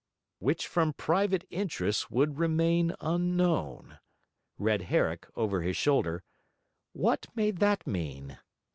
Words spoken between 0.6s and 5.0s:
from private interests would remain unknown,"' read